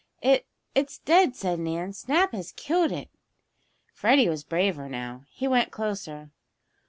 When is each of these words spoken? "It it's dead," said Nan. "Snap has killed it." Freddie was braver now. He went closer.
"It 0.23 0.47
it's 0.73 0.97
dead," 0.97 1.35
said 1.35 1.59
Nan. 1.59 1.93
"Snap 1.93 2.31
has 2.31 2.53
killed 2.53 2.91
it." 2.91 3.09
Freddie 3.93 4.29
was 4.29 4.43
braver 4.43 4.89
now. 4.89 5.25
He 5.29 5.47
went 5.47 5.69
closer. 5.69 6.31